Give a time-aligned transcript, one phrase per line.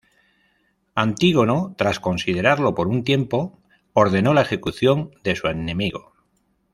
[0.95, 3.59] Antígono, tras considerarlo por un tiempo,
[3.93, 6.13] ordenó la ejecución de su enemigo.